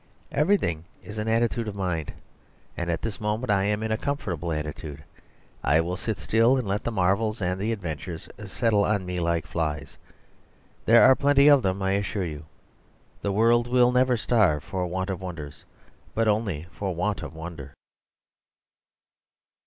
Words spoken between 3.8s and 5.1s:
in a comfortable attitude.